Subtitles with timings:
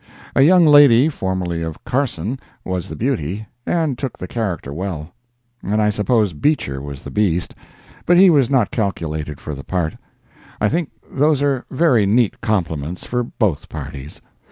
[0.35, 5.11] A young lady, formerly of Carson, was the Beauty, and took the character well;
[5.61, 7.53] and I suppose Beecher was the Beast,
[8.07, 9.95] but he was not calculated for the part.
[10.59, 14.19] I think those are very neat compliments for both parties.